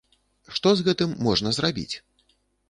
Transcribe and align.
Што 0.59 0.71
з 0.79 0.85
гэтым 0.87 1.13
можна 1.27 1.53
зрабіць? 1.59 1.95